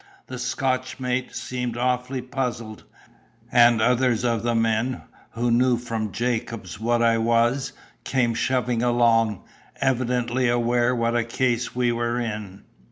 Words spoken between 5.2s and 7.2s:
who knew from Jacobs what I